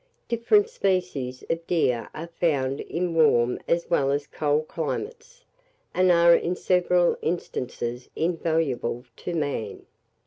Different 0.27 0.67
species 0.67 1.43
of 1.47 1.67
deer 1.67 2.09
are 2.15 2.25
found 2.39 2.79
in 2.81 3.13
warm 3.13 3.59
as 3.67 3.87
well 3.87 4.09
as 4.11 4.25
cold 4.25 4.67
climates, 4.67 5.45
and 5.93 6.11
are 6.11 6.33
in 6.33 6.55
several 6.55 7.19
instances 7.21 8.09
invaluable 8.15 9.05
to 9.17 9.35
man. 9.35 9.85